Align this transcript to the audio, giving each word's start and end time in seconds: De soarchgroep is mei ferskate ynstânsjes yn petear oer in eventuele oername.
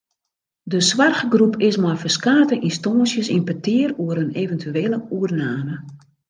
De 0.71 0.79
soarchgroep 0.89 1.55
is 1.69 1.77
mei 1.83 1.97
ferskate 2.03 2.55
ynstânsjes 2.67 3.27
yn 3.35 3.45
petear 3.49 3.91
oer 4.03 4.17
in 4.23 4.35
eventuele 4.43 4.97
oername. 5.17 5.75